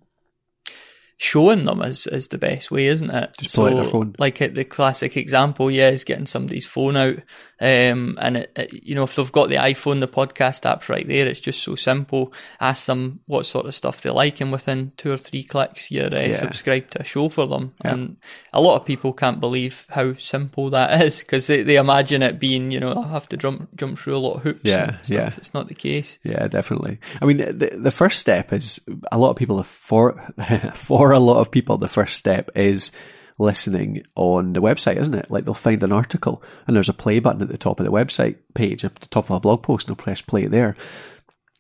Showing 1.17 1.65
them 1.65 1.81
is, 1.83 2.07
is 2.07 2.29
the 2.29 2.39
best 2.39 2.71
way, 2.71 2.87
isn't 2.87 3.11
it? 3.11 3.31
Just 3.41 3.57
their 3.57 3.85
phone. 3.85 4.15
Like 4.19 4.41
uh, 4.43 4.49
the 4.53 4.65
classic 4.65 5.17
example, 5.17 5.71
yeah, 5.71 5.91
is 5.91 6.05
getting 6.05 6.27
somebody's 6.27 6.67
phone 6.67 6.97
out. 6.97 7.19
Um, 7.61 8.19
and 8.21 8.37
it, 8.39 8.53
it, 8.57 8.73
you 8.85 8.95
know, 8.95 9.05
if 9.05 9.15
they've 9.15 9.31
got 9.33 9.49
the 9.49 9.55
iPhone, 9.55 10.01
the 10.01 10.09
podcast 10.09 10.69
app's 10.69 10.89
right 10.89 11.07
there. 11.07 11.27
It's 11.29 11.41
just 11.41 11.63
so 11.63 11.77
simple. 11.77 12.33
Ask 12.61 12.87
them 12.87 13.21
what 13.27 13.47
sort 13.47 13.67
of 13.67 13.75
stuff 13.75 14.03
they 14.03 14.11
like, 14.11 14.41
and 14.41 14.51
within 14.53 14.93
two 14.97 15.13
or 15.13 15.17
three 15.17 15.45
clicks, 15.45 15.91
you're 15.91 16.13
uh, 16.15 16.21
Yeah. 16.21 16.33
subscribed 16.37 16.91
to 16.93 17.03
a 17.03 17.05
show 17.05 17.29
for 17.29 17.47
them. 17.47 17.75
And 17.83 18.17
a 18.53 18.61
lot 18.61 18.81
of 18.81 18.85
people 18.87 19.13
can't 19.13 19.41
believe 19.41 19.87
how 19.91 20.15
simple 20.17 20.69
that 20.71 21.01
is 21.07 21.21
because 21.21 21.47
they, 21.47 21.63
they 21.63 21.77
imagine 21.77 22.23
it 22.23 22.41
being, 22.41 22.71
you 22.73 22.81
know, 22.81 22.95
I 23.03 23.09
have 23.13 23.29
to 23.29 23.37
jump 23.37 23.69
jump 23.77 23.99
through 23.99 24.17
a 24.17 24.19
lot 24.19 24.35
of 24.35 24.43
hoops. 24.43 24.65
Yeah, 24.65 24.89
and 24.97 25.07
stuff. 25.07 25.17
yeah. 25.17 25.33
It's 25.37 25.55
not 25.55 25.69
the 25.69 25.75
case. 25.75 26.19
Yeah, 26.25 26.49
definitely. 26.49 26.99
I 27.23 27.25
mean, 27.25 27.37
the 27.39 27.71
the 27.81 27.91
first 27.93 28.19
step 28.19 28.53
is 28.53 28.81
a 29.13 29.17
lot 29.19 29.31
of 29.31 29.37
people 29.37 29.59
have 29.59 29.67
for 29.67 30.21
for 30.75 31.04
a 31.13 31.19
lot 31.19 31.41
of 31.41 31.51
people. 31.51 31.79
The 31.79 31.89
first 31.89 32.17
step 32.17 32.51
is 32.55 32.93
listening 33.39 34.05
on 34.15 34.53
the 34.53 34.63
website, 34.63 34.97
isn't 34.97 35.15
it? 35.15 35.31
Like 35.31 35.45
they'll 35.45 35.55
find 35.55 35.83
an 35.83 35.93
article 35.93 36.43
and 36.67 36.77
there's 36.77 36.89
a 36.89 36.95
play 36.95 37.19
button 37.19 37.43
at 37.43 37.49
the 37.49 37.59
top 37.59 37.81
of 37.81 37.87
the 37.87 37.93
website 37.93 38.37
page, 38.55 38.85
at 38.85 38.95
the 38.97 39.07
top 39.07 39.25
of 39.25 39.37
a 39.37 39.41
blog 39.41 39.63
post, 39.63 39.89
and 39.89 39.97
they'll 39.97 40.03
press 40.05 40.21
play 40.21 40.47
there. 40.47 40.77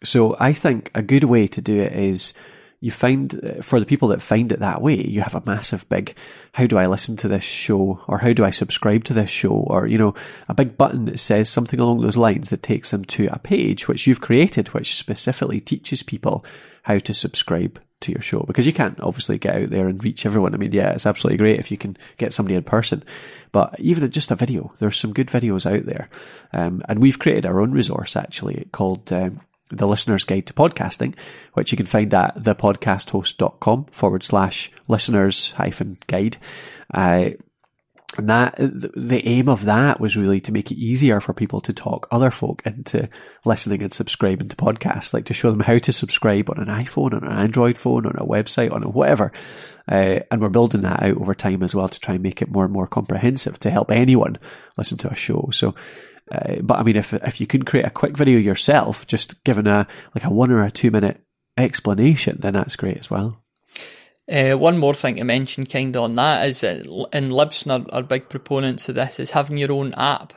So 0.03 0.37
I 0.39 0.53
think 0.53 0.91
a 0.95 1.03
good 1.03 1.25
way 1.25 1.47
to 1.49 1.61
do 1.61 1.81
it 1.81 1.93
is 1.93 2.35
you 2.81 2.91
find 2.91 3.63
for 3.63 3.81
the 3.81 3.87
people 3.87 4.09
that 4.09 4.21
find 4.21 4.53
it 4.53 4.61
that 4.61 4.83
way, 4.83 5.03
you 5.03 5.23
have 5.23 5.35
a 5.35 5.43
massive 5.47 5.89
big, 5.89 6.15
how 6.53 6.67
do 6.67 6.77
I 6.77 6.85
listen 6.87 7.17
to 7.17 7.29
this 7.29 7.43
show 7.43 8.03
or 8.07 8.19
how 8.19 8.35
do 8.35 8.45
I 8.45 8.51
subscribe 8.51 9.05
to 9.05 9.15
this 9.15 9.31
show 9.31 9.53
or, 9.53 9.87
you 9.87 9.97
know, 9.97 10.15
a 10.49 10.55
big 10.55 10.77
button 10.77 11.07
that 11.07 11.19
says 11.19 11.49
something 11.49 11.81
along 11.81 12.03
those 12.03 12.19
lines 12.19 12.51
that 12.51 12.63
takes 12.63 12.91
them 12.91 13.05
to 13.07 13.29
a 13.33 13.39
page 13.39 13.89
which 13.89 14.07
you've 14.07 14.21
created, 14.21 14.69
which 14.69 14.97
specifically 14.97 15.61
teaches 15.61 16.03
people 16.03 16.45
how 16.83 16.99
to 16.99 17.15
subscribe 17.15 17.81
to 18.05 18.13
your 18.13 18.23
show 18.23 18.45
because 18.47 18.67
you 18.67 18.73
can't 18.73 19.01
obviously 19.01 19.39
get 19.39 19.57
out 19.57 19.71
there 19.71 19.89
and 19.89 20.03
reach 20.03 20.25
everyone. 20.25 20.55
I 20.55 20.57
mean, 20.57 20.73
yeah, 20.73 20.91
it's 20.91 21.07
absolutely 21.07 21.39
great 21.39 21.59
if 21.59 21.71
you 21.71 21.77
can 21.77 21.97
get 22.17 22.33
somebody 22.33 22.55
in 22.55 22.63
person, 22.63 23.03
but 23.53 23.79
even 23.79 24.11
just 24.11 24.31
a 24.31 24.37
video, 24.37 24.73
there's 24.79 24.99
some 24.99 25.13
good 25.13 25.29
videos 25.29 25.71
out 25.71 25.85
there. 25.87 26.09
Um, 26.53 26.83
and 26.89 27.01
we've 27.01 27.19
created 27.19 27.47
our 27.47 27.61
own 27.61 27.73
resource 27.73 28.17
actually 28.17 28.69
called, 28.73 29.13
um, 29.13 29.41
the 29.71 29.89
listener's 29.89 30.25
guide 30.25 30.47
to 30.47 30.53
podcasting, 30.53 31.15
which 31.55 31.73
you 31.73 31.77
can 31.77 31.87
find 31.87 32.13
at 32.15 32.37
thepodcasthost.com 32.37 33.87
forward 33.87 34.23
slash 34.23 34.71
listeners 34.89 35.53
hyphen 35.53 35.99
guide. 36.07 36.37
Uh, 36.93 37.31
and 38.17 38.29
that, 38.29 38.55
the 38.57 39.23
aim 39.25 39.49
of 39.49 39.65
that 39.65 40.01
was 40.01 40.17
really 40.17 40.41
to 40.43 40.53
make 40.53 40.71
it 40.71 40.79
easier 40.79 41.21
for 41.21 41.33
people 41.33 41.61
to 41.63 41.73
talk 41.73 42.07
other 42.11 42.31
folk 42.31 42.63
into 42.65 43.09
listening 43.45 43.83
and 43.83 43.93
subscribing 43.93 44.49
to 44.49 44.57
podcasts, 44.57 45.13
like 45.13 45.25
to 45.27 45.35
show 45.35 45.51
them 45.51 45.61
how 45.61 45.79
to 45.79 45.93
subscribe 45.93 46.49
on 46.51 46.59
an 46.59 46.69
iPhone, 46.69 47.15
on 47.15 47.25
an 47.25 47.39
Android 47.39 47.77
phone, 47.77 48.07
on 48.07 48.17
a 48.17 48.27
website, 48.27 48.73
on 48.73 48.85
a 48.85 48.89
whatever. 48.89 49.33
Uh, 49.91 50.21
and 50.31 50.41
we're 50.41 50.49
building 50.49 50.83
that 50.83 51.03
out 51.03 51.17
over 51.17 51.35
time 51.35 51.63
as 51.63 51.75
well 51.75 51.89
to 51.89 52.01
try 52.01 52.15
and 52.15 52.23
make 52.23 52.41
it 52.41 52.51
more 52.51 52.65
and 52.65 52.73
more 52.73 52.87
comprehensive 52.87 53.59
to 53.61 53.71
help 53.71 53.91
anyone 53.91 54.39
listen 54.79 54.97
to 54.99 55.11
a 55.11 55.17
show. 55.17 55.49
So, 55.53 55.75
uh, 56.31 56.57
but 56.63 56.79
I 56.79 56.83
mean, 56.83 56.97
if, 56.97 57.13
if 57.13 57.41
you 57.41 57.47
can 57.47 57.65
create 57.65 57.87
a 57.87 57.91
quick 57.91 58.17
video 58.17 58.39
yourself, 58.39 59.07
just 59.07 59.45
giving 59.45 59.67
a, 59.67 59.87
like 60.15 60.25
a 60.25 60.31
one 60.31 60.51
or 60.51 60.63
a 60.63 60.71
two 60.71 60.91
minute 60.91 61.21
explanation, 61.57 62.39
then 62.41 62.55
that's 62.55 62.77
great 62.77 62.99
as 62.99 63.11
well. 63.11 63.44
Uh, 64.31 64.57
one 64.57 64.79
more 64.79 64.95
thing 64.95 65.17
to 65.17 65.25
mention, 65.25 65.67
kind 65.67 65.95
of 65.97 66.03
on 66.03 66.13
that, 66.15 66.49
is 66.49 66.63
that 66.63 66.87
and 67.13 67.31
Libsyn 67.31 67.87
are, 67.93 67.95
are 67.95 68.03
big 68.03 68.29
proponents 68.29 68.89
of 68.89 68.95
this, 68.95 69.21
is 69.21 69.33
having 69.33 69.59
your 69.59 69.73
own 69.73 69.93
app 69.95 70.33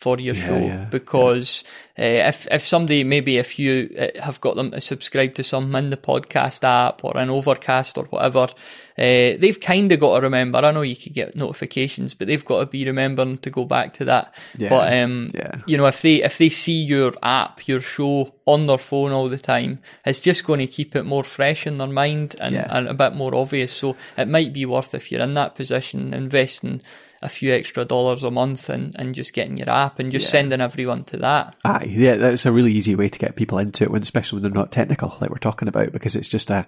for 0.00 0.18
your 0.18 0.34
show. 0.34 0.58
yeah, 0.58 0.86
because 0.90 1.62
Uh, 2.00 2.28
if 2.32 2.46
if 2.50 2.66
somebody 2.66 3.04
maybe 3.04 3.36
if 3.36 3.58
you 3.58 3.90
uh, 3.98 4.08
have 4.22 4.40
got 4.40 4.56
them 4.56 4.70
to 4.70 4.80
subscribe 4.80 5.34
to 5.34 5.42
something 5.42 5.84
in 5.84 5.90
the 5.90 5.98
podcast 5.98 6.64
app 6.64 7.04
or 7.04 7.14
an 7.18 7.28
Overcast 7.28 7.98
or 7.98 8.04
whatever, 8.04 8.40
uh, 8.40 9.36
they've 9.40 9.60
kind 9.60 9.92
of 9.92 10.00
got 10.00 10.14
to 10.16 10.22
remember. 10.22 10.58
I 10.64 10.70
know 10.72 10.80
you 10.80 10.96
could 10.96 11.12
get 11.12 11.36
notifications, 11.36 12.14
but 12.14 12.26
they've 12.26 12.44
got 12.44 12.60
to 12.60 12.66
be 12.66 12.86
remembering 12.86 13.36
to 13.38 13.50
go 13.50 13.64
back 13.66 13.92
to 13.98 14.04
that. 14.06 14.34
Yeah, 14.56 14.70
but 14.70 14.84
um, 14.94 15.30
yeah. 15.34 15.60
you 15.66 15.76
know, 15.76 15.86
if 15.88 16.00
they 16.00 16.22
if 16.24 16.38
they 16.38 16.48
see 16.48 16.80
your 16.80 17.12
app, 17.22 17.68
your 17.68 17.82
show 17.82 18.32
on 18.46 18.66
their 18.66 18.78
phone 18.78 19.12
all 19.12 19.28
the 19.28 19.36
time, 19.54 19.80
it's 20.06 20.20
just 20.20 20.46
going 20.46 20.60
to 20.60 20.72
keep 20.72 20.96
it 20.96 21.04
more 21.04 21.24
fresh 21.24 21.66
in 21.66 21.76
their 21.76 21.92
mind 21.92 22.34
and, 22.40 22.54
Yeah. 22.54 22.66
and 22.70 22.88
a 22.88 22.94
bit 22.94 23.12
more 23.14 23.34
obvious. 23.34 23.72
So 23.72 23.94
it 24.16 24.28
might 24.28 24.52
be 24.54 24.64
worth 24.64 24.94
if 24.94 25.12
you're 25.12 25.22
in 25.28 25.34
that 25.34 25.54
position, 25.54 26.14
investing 26.14 26.80
a 27.22 27.28
few 27.28 27.52
extra 27.52 27.84
dollars 27.84 28.22
a 28.22 28.30
month 28.30 28.70
and, 28.70 28.94
and 28.98 29.14
just 29.14 29.34
getting 29.34 29.58
your 29.58 29.68
app 29.68 29.98
and 29.98 30.10
just 30.10 30.30
sending 30.30 30.60
everyone 30.60 31.04
to 31.04 31.18
that. 31.18 31.54
Aye, 31.66 31.84
yeah, 31.90 32.16
that's 32.16 32.46
a 32.46 32.52
really 32.52 32.72
easy 32.72 32.94
way 32.94 33.10
to 33.10 33.18
get 33.18 33.36
people 33.36 33.58
into 33.58 33.84
it, 33.84 33.90
when, 33.90 34.02
especially 34.02 34.36
when 34.36 34.42
they're 34.42 34.62
not 34.62 34.72
technical, 34.72 35.14
like 35.20 35.28
we're 35.28 35.36
talking 35.36 35.68
about, 35.68 35.92
because 35.92 36.16
it's 36.16 36.28
just 36.28 36.50
a 36.50 36.66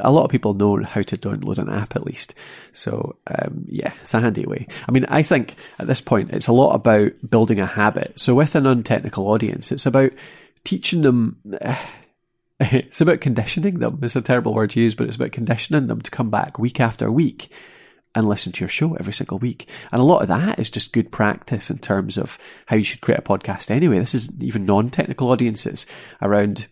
a 0.00 0.10
lot 0.10 0.24
of 0.24 0.30
people 0.30 0.54
know 0.54 0.82
how 0.82 1.02
to 1.02 1.16
download 1.16 1.58
an 1.58 1.68
app 1.68 1.94
at 1.94 2.04
least. 2.04 2.34
So 2.72 3.16
um, 3.28 3.64
yeah, 3.68 3.92
it's 4.00 4.14
a 4.14 4.20
handy 4.20 4.44
way. 4.44 4.66
I 4.88 4.92
mean, 4.92 5.04
I 5.04 5.22
think 5.22 5.56
at 5.78 5.86
this 5.86 6.00
point 6.00 6.30
it's 6.32 6.48
a 6.48 6.52
lot 6.52 6.74
about 6.74 7.12
building 7.28 7.60
a 7.60 7.66
habit. 7.66 8.18
So 8.18 8.34
with 8.34 8.56
a 8.56 8.60
non-technical 8.60 9.28
audience, 9.28 9.70
it's 9.70 9.86
about 9.86 10.12
teaching 10.64 11.02
them. 11.02 11.40
It's 12.64 13.00
about 13.00 13.20
conditioning 13.20 13.80
them. 13.80 13.98
It's 14.02 14.14
a 14.14 14.22
terrible 14.22 14.54
word 14.54 14.70
to 14.70 14.80
use, 14.80 14.94
but 14.94 15.08
it's 15.08 15.16
about 15.16 15.32
conditioning 15.32 15.88
them 15.88 16.00
to 16.00 16.10
come 16.12 16.30
back 16.30 16.60
week 16.60 16.78
after 16.78 17.10
week 17.10 17.50
and 18.14 18.28
listen 18.28 18.52
to 18.52 18.60
your 18.60 18.68
show 18.68 18.94
every 18.94 19.12
single 19.12 19.38
week. 19.38 19.68
And 19.90 20.00
a 20.00 20.04
lot 20.04 20.22
of 20.22 20.28
that 20.28 20.58
is 20.58 20.70
just 20.70 20.92
good 20.92 21.10
practice 21.10 21.70
in 21.70 21.78
terms 21.78 22.18
of 22.18 22.38
how 22.66 22.76
you 22.76 22.84
should 22.84 23.00
create 23.00 23.20
a 23.20 23.22
podcast 23.22 23.70
anyway. 23.70 23.98
This 23.98 24.14
is 24.14 24.32
even 24.40 24.66
non-technical 24.66 25.30
audiences 25.30 25.86
around 26.20 26.66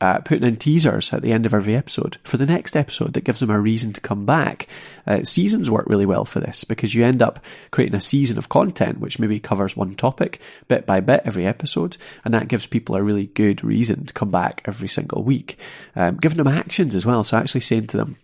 uh, 0.00 0.18
putting 0.18 0.46
in 0.46 0.56
teasers 0.56 1.12
at 1.12 1.22
the 1.22 1.32
end 1.32 1.46
of 1.46 1.54
every 1.54 1.74
episode 1.74 2.18
for 2.24 2.36
the 2.36 2.46
next 2.46 2.76
episode 2.76 3.14
that 3.14 3.24
gives 3.24 3.40
them 3.40 3.50
a 3.50 3.58
reason 3.58 3.92
to 3.92 4.00
come 4.00 4.26
back. 4.26 4.68
Uh, 5.06 5.22
seasons 5.24 5.70
work 5.70 5.86
really 5.88 6.06
well 6.06 6.24
for 6.24 6.40
this 6.40 6.64
because 6.64 6.94
you 6.94 7.04
end 7.04 7.22
up 7.22 7.42
creating 7.70 7.94
a 7.94 8.00
season 8.00 8.36
of 8.36 8.48
content 8.48 9.00
which 9.00 9.18
maybe 9.18 9.40
covers 9.40 9.76
one 9.76 9.94
topic 9.94 10.40
bit 10.68 10.84
by 10.84 11.00
bit 11.00 11.22
every 11.24 11.46
episode, 11.46 11.96
and 12.24 12.34
that 12.34 12.48
gives 12.48 12.66
people 12.66 12.96
a 12.96 13.02
really 13.02 13.28
good 13.28 13.64
reason 13.64 14.04
to 14.04 14.12
come 14.12 14.30
back 14.30 14.62
every 14.66 14.88
single 14.88 15.22
week. 15.22 15.58
Um, 15.96 16.16
giving 16.16 16.38
them 16.38 16.48
actions 16.48 16.94
as 16.94 17.06
well, 17.06 17.24
so 17.24 17.38
actually 17.38 17.62
saying 17.62 17.86
to 17.88 17.96
them, 17.96 18.18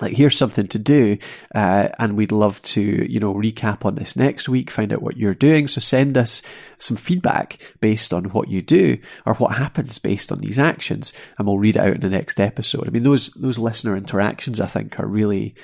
like 0.00 0.14
here's 0.14 0.36
something 0.36 0.66
to 0.68 0.78
do 0.78 1.18
uh, 1.54 1.88
and 1.98 2.16
we'd 2.16 2.32
love 2.32 2.60
to 2.62 2.80
you 2.80 3.20
know 3.20 3.34
recap 3.34 3.84
on 3.84 3.96
this 3.96 4.16
next 4.16 4.48
week 4.48 4.70
find 4.70 4.92
out 4.92 5.02
what 5.02 5.16
you're 5.16 5.34
doing. 5.34 5.68
So 5.68 5.80
send 5.80 6.16
us 6.16 6.42
some 6.78 6.96
feedback 6.96 7.58
based 7.80 8.12
on 8.12 8.24
what 8.26 8.48
you 8.48 8.62
do 8.62 8.98
or 9.26 9.34
what 9.34 9.56
happens 9.56 9.98
based 9.98 10.32
on 10.32 10.40
these 10.40 10.58
actions 10.58 11.12
and 11.38 11.46
we'll 11.46 11.58
read 11.58 11.76
it 11.76 11.82
out 11.82 11.94
in 11.94 12.00
the 12.00 12.08
next 12.08 12.40
episode. 12.40 12.86
I 12.86 12.90
mean 12.90 13.02
those 13.02 13.30
those 13.30 13.58
listener 13.58 13.96
interactions 13.96 14.60
i 14.60 14.66
think 14.66 14.98
are 14.98 15.06
really 15.06 15.54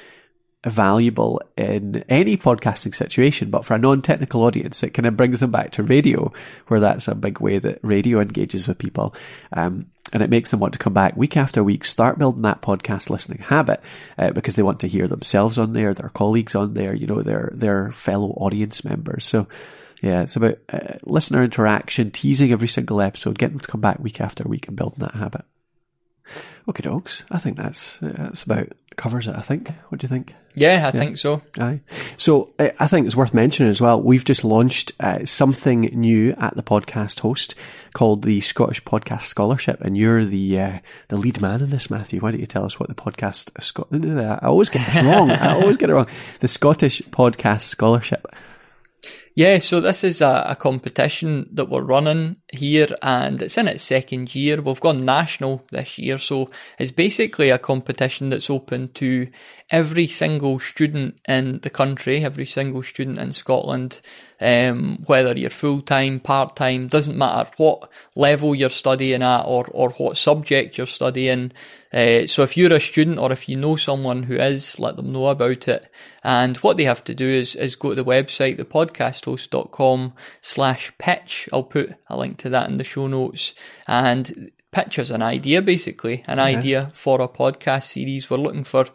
valuable 0.64 1.40
in 1.56 2.04
any 2.08 2.36
podcasting 2.36 2.94
situation, 2.94 3.50
but 3.50 3.64
for 3.64 3.74
a 3.74 3.78
non-technical 3.78 4.42
audience, 4.42 4.82
it 4.82 4.90
kind 4.90 5.06
of 5.06 5.16
brings 5.16 5.40
them 5.40 5.50
back 5.50 5.72
to 5.72 5.82
radio, 5.82 6.32
where 6.66 6.80
that's 6.80 7.08
a 7.08 7.14
big 7.14 7.40
way 7.40 7.58
that 7.58 7.78
radio 7.82 8.20
engages 8.20 8.66
with 8.66 8.78
people. 8.78 9.14
Um, 9.52 9.86
and 10.12 10.22
it 10.22 10.30
makes 10.30 10.50
them 10.50 10.60
want 10.60 10.72
to 10.72 10.78
come 10.78 10.94
back 10.94 11.16
week 11.16 11.36
after 11.36 11.62
week, 11.64 11.84
start 11.84 12.18
building 12.18 12.42
that 12.42 12.62
podcast 12.62 13.10
listening 13.10 13.38
habit, 13.38 13.80
uh, 14.18 14.30
because 14.30 14.54
they 14.54 14.62
want 14.62 14.80
to 14.80 14.88
hear 14.88 15.08
themselves 15.08 15.58
on 15.58 15.72
there, 15.72 15.94
their 15.94 16.10
colleagues 16.10 16.54
on 16.54 16.74
there, 16.74 16.94
you 16.94 17.06
know, 17.06 17.22
their, 17.22 17.50
their 17.52 17.90
fellow 17.90 18.30
audience 18.30 18.84
members. 18.84 19.24
So, 19.24 19.48
yeah, 20.02 20.22
it's 20.22 20.36
about 20.36 20.58
uh, 20.72 20.98
listener 21.04 21.42
interaction, 21.42 22.10
teasing 22.10 22.52
every 22.52 22.68
single 22.68 23.00
episode, 23.00 23.38
getting 23.38 23.56
them 23.56 23.64
to 23.64 23.70
come 23.70 23.80
back 23.80 23.98
week 23.98 24.20
after 24.20 24.44
week 24.44 24.68
and 24.68 24.76
building 24.76 25.00
that 25.00 25.14
habit. 25.14 25.44
Okay, 26.68 26.82
dogs. 26.82 27.22
I 27.30 27.38
think 27.38 27.56
that's 27.56 27.98
that's 28.00 28.42
about 28.42 28.68
covers 28.96 29.28
it. 29.28 29.36
I 29.36 29.40
think. 29.40 29.70
What 29.88 30.00
do 30.00 30.04
you 30.04 30.08
think? 30.08 30.34
Yeah, 30.54 30.88
I 30.88 30.90
think 30.90 31.18
so. 31.18 31.42
Aye. 31.60 31.80
So 32.16 32.54
uh, 32.58 32.70
I 32.78 32.86
think 32.86 33.06
it's 33.06 33.14
worth 33.14 33.34
mentioning 33.34 33.70
as 33.70 33.80
well. 33.80 34.00
We've 34.00 34.24
just 34.24 34.42
launched 34.42 34.92
uh, 35.00 35.24
something 35.26 35.82
new 35.82 36.32
at 36.38 36.56
the 36.56 36.62
podcast 36.62 37.20
host 37.20 37.54
called 37.92 38.22
the 38.24 38.40
Scottish 38.40 38.82
Podcast 38.82 39.22
Scholarship, 39.22 39.80
and 39.82 39.96
you're 39.96 40.24
the 40.24 40.60
uh, 40.60 40.78
the 41.08 41.16
lead 41.16 41.40
man 41.42 41.60
in 41.60 41.68
this, 41.70 41.90
Matthew. 41.90 42.20
Why 42.20 42.30
don't 42.30 42.40
you 42.40 42.46
tell 42.46 42.64
us 42.64 42.80
what 42.80 42.88
the 42.88 42.94
podcast? 42.94 43.62
Scot- 43.62 43.88
I 44.42 44.46
always 44.46 44.70
get 44.70 44.86
this 44.86 45.04
wrong. 45.04 45.30
I 45.30 45.54
always 45.54 45.76
get 45.76 45.90
it 45.90 45.94
wrong. 45.94 46.08
The 46.40 46.48
Scottish 46.48 47.02
Podcast 47.10 47.62
Scholarship. 47.62 48.26
Yeah, 49.38 49.58
so 49.58 49.80
this 49.80 50.02
is 50.02 50.22
a, 50.22 50.46
a 50.48 50.56
competition 50.56 51.46
that 51.52 51.68
we're 51.68 51.82
running 51.82 52.36
here 52.50 52.88
and 53.02 53.42
it's 53.42 53.58
in 53.58 53.68
its 53.68 53.82
second 53.82 54.34
year. 54.34 54.62
We've 54.62 54.80
gone 54.80 55.04
national 55.04 55.62
this 55.70 55.98
year, 55.98 56.16
so 56.16 56.48
it's 56.78 56.90
basically 56.90 57.50
a 57.50 57.58
competition 57.58 58.30
that's 58.30 58.48
open 58.48 58.88
to 58.94 59.28
every 59.70 60.06
single 60.06 60.58
student 60.58 61.20
in 61.28 61.58
the 61.58 61.68
country, 61.68 62.24
every 62.24 62.46
single 62.46 62.82
student 62.82 63.18
in 63.18 63.34
Scotland, 63.34 64.00
um, 64.40 65.02
whether 65.06 65.36
you're 65.36 65.50
full-time, 65.50 66.20
part-time, 66.20 66.88
doesn't 66.88 67.16
matter 67.16 67.50
what 67.56 67.90
level 68.14 68.54
you're 68.54 68.68
studying 68.68 69.22
at 69.22 69.42
or, 69.42 69.66
or 69.70 69.90
what 69.90 70.16
subject 70.16 70.76
you're 70.76 70.86
studying. 70.86 71.52
Uh, 71.92 72.26
so 72.26 72.42
if 72.42 72.56
you're 72.56 72.72
a 72.72 72.80
student 72.80 73.18
or 73.18 73.32
if 73.32 73.48
you 73.48 73.56
know 73.56 73.76
someone 73.76 74.24
who 74.24 74.34
is, 74.34 74.78
let 74.78 74.96
them 74.96 75.12
know 75.12 75.28
about 75.28 75.68
it. 75.68 75.90
And 76.22 76.56
what 76.58 76.76
they 76.76 76.84
have 76.84 77.04
to 77.04 77.14
do 77.14 77.28
is, 77.28 77.54
is 77.56 77.76
go 77.76 77.90
to 77.90 77.94
the 77.94 78.04
website, 78.04 78.58
thepodcasthost.com 78.58 80.12
slash 80.40 80.92
pitch. 80.98 81.48
I'll 81.52 81.62
put 81.62 81.94
a 82.08 82.16
link 82.16 82.36
to 82.38 82.50
that 82.50 82.68
in 82.68 82.76
the 82.76 82.84
show 82.84 83.06
notes. 83.06 83.54
And 83.86 84.50
pitch 84.72 84.98
us 84.98 85.10
an 85.10 85.22
idea, 85.22 85.62
basically, 85.62 86.22
an 86.26 86.38
idea 86.38 86.90
for 86.92 87.22
a 87.22 87.28
podcast 87.28 87.84
series. 87.84 88.28
We're 88.28 88.36
looking 88.36 88.64
for 88.64 88.86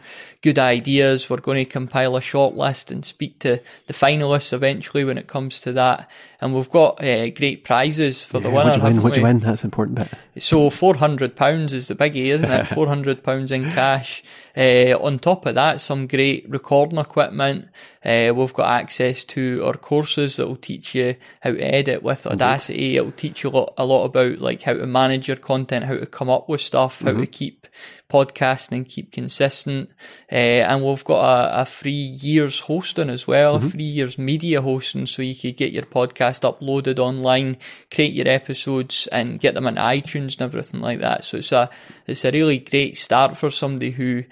good 0.42 0.60
ideas. 0.60 1.30
We're 1.30 1.38
going 1.38 1.64
to 1.64 1.72
compile 1.72 2.16
a 2.16 2.22
short 2.22 2.56
list 2.56 2.92
and 2.92 3.04
speak 3.04 3.40
to 3.40 3.60
the 3.88 3.94
finalists 3.94 4.54
eventually 4.54 5.04
when 5.04 5.18
it 5.18 5.28
comes 5.28 5.60
to 5.62 5.72
that. 5.74 6.10
And 6.40 6.54
we've 6.54 6.70
got 6.70 7.04
uh, 7.04 7.30
great 7.30 7.64
prizes 7.64 8.24
for 8.24 8.40
the 8.40 8.50
winner. 8.50 8.78
what'd 8.78 8.78
you 8.78 8.84
win? 8.84 9.02
What'd 9.02 9.18
you 9.18 9.24
win? 9.24 9.40
That's 9.40 9.64
important 9.64 9.98
bit. 9.98 10.44
So 10.44 10.70
four 10.70 10.96
hundred 10.96 11.36
pounds 11.36 11.74
is 11.74 11.88
the 11.88 11.96
biggie, 11.96 12.28
isn't 12.28 12.52
it? 12.52 12.68
Four 12.72 12.88
hundred 12.88 13.24
pounds 13.24 13.52
in 13.52 13.70
cash. 13.72 14.24
Uh, 14.56 14.98
on 15.00 15.20
top 15.20 15.46
of 15.46 15.56
that, 15.56 15.82
some 15.82 16.08
great 16.08 16.50
recording 16.50 17.00
equipment. 17.00 17.70
Uh, 18.04 18.34
we've 18.36 18.54
got 18.54 18.70
access 18.82 19.24
to 19.24 19.62
our 19.66 19.74
courses 19.74 20.36
that 20.36 20.48
will 20.48 20.56
teach 20.56 20.96
you 20.96 21.16
how 21.42 21.52
to 21.52 21.60
edit 21.60 22.04
with 22.04 22.26
Audacity. 22.28 22.98
It 22.98 23.06
will 23.06 23.12
teach 23.12 23.44
you 23.44 23.50
a 23.50 23.52
lot, 23.52 23.74
a 23.78 23.86
lot 23.86 24.06
about 24.06 24.40
like 24.40 24.64
how 24.64 24.74
to 24.74 24.86
manage 24.86 25.28
your 25.28 25.38
content, 25.38 25.86
how 25.86 25.98
to 25.98 26.06
come 26.06 26.30
up 26.30 26.50
with 26.50 26.62
stuff, 26.62 27.02
how 27.02 27.14
to 27.14 27.28
keep 27.28 27.68
podcasting 28.12 28.72
and 28.74 28.88
keep 28.88 29.12
consistent. 29.12 29.90
Uh, 30.32 30.36
and 30.70 30.84
we've 30.84 31.04
got 31.06 31.22
a, 31.24 31.62
a 31.62 31.66
free 31.66 31.92
year's 31.92 32.60
hosting 32.62 33.10
as 33.10 33.26
well, 33.26 33.56
a 33.56 33.62
free 33.62 33.84
year's 33.84 34.18
media 34.18 34.62
hosting, 34.62 35.06
so 35.06 35.22
you 35.22 35.36
could 35.36 35.56
get 35.58 35.72
your 35.72 35.86
podcast 35.86 36.42
uploaded 36.42 37.00
online, 37.00 37.58
create 37.94 38.14
your 38.14 38.28
episodes, 38.28 39.08
and 39.08 39.40
get 39.40 39.54
them 39.54 39.68
on 39.68 39.76
iTunes 39.76 40.34
and 40.34 40.42
everything 40.42 40.82
like 40.82 41.00
that. 41.00 41.24
So 41.24 41.38
it's 41.38 41.52
a 41.52 41.70
it's 42.08 42.26
a 42.26 42.32
really 42.32 42.60
great 42.60 42.98
start 42.98 43.38
for 43.38 43.50
somebody 43.52 43.92
who 43.92 44.24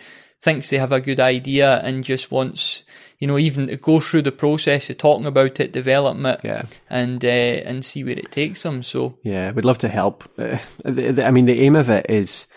thinks 0.41 0.69
they 0.69 0.77
have 0.77 0.91
a 0.93 1.01
good 1.01 1.19
idea 1.19 1.81
and 1.83 2.03
just 2.03 2.31
wants 2.31 2.83
you 3.19 3.27
know 3.27 3.38
even 3.38 3.67
to 3.67 3.75
go 3.75 4.00
through 4.00 4.21
the 4.21 4.31
process 4.31 4.89
of 4.89 4.98
talking 4.98 5.25
about 5.25 5.59
it, 5.59 5.71
developing 5.74 6.25
it, 6.25 6.39
Yeah. 6.43 6.63
and 6.89 7.24
uh, 7.24 7.27
and 7.69 7.83
see 7.83 8.03
where 8.03 8.17
it 8.19 8.31
takes 8.31 8.63
them. 8.63 8.83
So 8.83 9.17
Yeah, 9.24 9.51
we'd 9.51 9.65
love 9.65 9.79
to 9.79 9.89
help. 9.89 10.24
Uh, 10.38 10.57
the, 10.86 11.12
the, 11.12 11.25
I 11.25 11.31
mean, 11.31 11.45
the 11.45 11.62
aim 11.62 11.75
of 11.75 11.89
it 11.89 12.05
is 12.09 12.48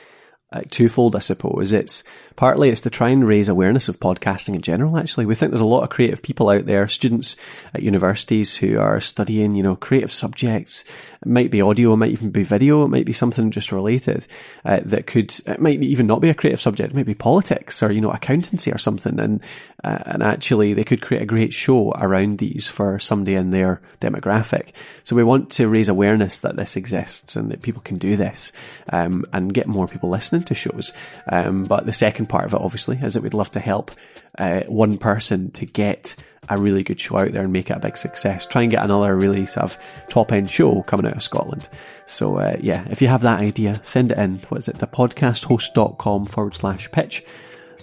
twofold, 0.61 1.17
I 1.17 1.21
suppose. 1.21 1.73
It's 1.73 2.05
partly 2.37 2.71
it's 2.71 2.81
to 2.83 2.91
try 2.91 3.11
and 3.11 3.27
raise 3.27 3.49
awareness 3.49 3.89
of 3.89 4.01
podcasting 4.01 4.55
in 4.55 4.63
general. 4.63 4.97
Actually, 4.97 5.27
we 5.27 5.35
think 5.35 5.51
there's 5.51 5.61
a 5.61 5.67
lot 5.67 5.83
of 5.83 5.91
creative 5.91 6.23
people 6.23 6.49
out 6.49 6.67
there, 6.67 6.89
students 6.89 7.37
at 7.75 7.83
universities 7.83 8.57
who 8.57 8.79
are 8.79 9.01
studying, 9.01 9.55
you 9.55 9.63
know, 9.63 9.77
creative 9.77 10.13
subjects. 10.13 10.85
It 11.23 11.29
might 11.29 11.51
be 11.51 11.63
audio, 11.63 11.93
it 11.93 11.99
might 11.99 12.11
even 12.11 12.31
be 12.31 12.43
video, 12.43 12.85
it 12.85 12.89
might 12.89 13.07
be 13.07 13.13
something 13.13 13.51
just 13.51 13.73
related 13.73 14.27
uh, 14.65 14.81
that 14.85 15.07
could. 15.07 15.35
It 15.47 15.61
might 15.61 15.83
even 15.83 16.07
not 16.07 16.21
be 16.21 16.31
a 16.31 16.35
creative 16.35 16.61
subject. 16.61 16.93
It 16.93 16.97
might 16.97 17.07
be 17.07 17.15
politics 17.15 17.83
or 17.83 17.93
you 17.93 18.01
know 18.01 18.11
accountancy 18.11 18.73
or 18.73 18.79
something. 18.79 19.19
And 19.21 19.41
uh, 19.85 19.99
and 20.07 20.23
actually, 20.23 20.75
they 20.75 20.85
could 20.85 21.03
create 21.03 21.23
a 21.23 21.27
great 21.27 21.55
show 21.55 21.93
around 21.93 22.39
these 22.39 22.69
for 22.69 22.99
somebody 22.99 23.35
in 23.35 23.51
their 23.51 23.81
demographic. 24.01 24.73
So 25.05 25.17
we 25.17 25.25
want 25.25 25.51
to 25.53 25.69
raise 25.69 25.89
awareness 25.89 26.41
that 26.41 26.57
this 26.57 26.77
exists 26.77 27.37
and 27.37 27.51
that 27.51 27.63
people 27.63 27.83
can 27.83 27.99
do 27.99 28.17
this 28.17 28.53
um, 28.93 29.25
and 29.33 29.55
get 29.55 29.67
more 29.67 29.89
people 29.89 30.09
listening 30.09 30.42
to 30.47 30.55
shows. 30.55 30.93
Um, 31.29 31.65
but 31.65 31.87
the 31.87 31.93
second 31.93 32.27
part 32.27 32.45
of 32.45 32.55
it, 32.55 32.61
obviously, 32.61 32.99
is 32.99 33.15
that 33.15 33.23
we'd 33.23 33.35
love 33.35 33.51
to 33.53 33.61
help 33.61 33.91
uh, 34.39 34.61
one 34.63 34.99
person 34.99 35.51
to 35.53 35.67
get 35.67 36.17
a 36.49 36.59
really 36.59 36.83
good 36.83 37.01
show 37.01 37.19
out 37.19 37.33
there 37.33 37.45
and 37.45 37.53
make 37.53 37.71
it 37.71 37.77
a 37.77 37.81
big 37.81 37.97
success. 37.97 38.47
Try 38.47 38.63
and 38.63 38.71
get 38.71 38.85
another 38.85 39.15
really 39.17 39.47
sort 39.47 39.65
of 39.65 39.79
top 40.09 40.33
end 40.33 40.51
show 40.51 40.83
coming 40.83 41.07
out 41.07 41.17
of 41.17 41.23
Scotland. 41.23 41.69
So 42.07 42.37
uh, 42.39 42.57
yeah, 42.61 42.85
if 42.91 43.01
you 43.01 43.09
have 43.09 43.23
that 43.23 43.41
idea, 43.41 43.81
send 43.85 44.11
it 44.13 44.19
in. 44.19 44.39
What 44.49 44.59
is 44.59 44.69
it? 44.69 44.77
Thepodcasthost.com 44.77 46.27
forward 46.27 46.57
slash 46.57 46.91
pitch 46.91 47.25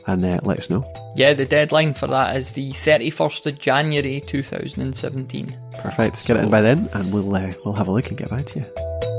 and 0.08 0.26
uh, 0.26 0.40
let 0.44 0.58
us 0.60 0.70
know. 0.70 0.84
yeah, 1.16 1.34
the 1.34 1.46
deadline 1.46 1.94
for 1.94 2.08
that 2.08 2.36
is 2.36 2.54
the 2.54 2.72
thirty 2.74 3.10
first 3.10 3.46
of 3.48 3.60
January 3.60 4.22
two 4.26 4.44
thousand 4.44 4.82
and 4.82 4.96
seventeen. 4.96 5.56
Perfect. 5.80 6.26
Get 6.28 6.38
it 6.38 6.44
in 6.44 6.50
by 6.50 6.62
then 6.62 6.90
and 6.94 7.14
we'll 7.14 7.34
uh, 7.34 7.54
we'll 7.64 7.76
have 7.76 7.88
a 7.88 7.92
look 7.92 8.10
and 8.10 8.18
get 8.18 8.30
back 8.30 8.46
to 8.48 8.60
you. 8.60 9.19